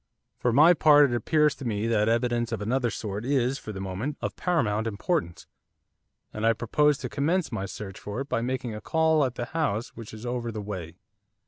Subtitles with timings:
[0.39, 3.79] For my part it appears to me that evidence of another sort is, for the
[3.79, 5.45] moment, of paramount importance;
[6.33, 9.45] and I propose to commence my search for it by making a call at the
[9.53, 10.97] house which is over the way.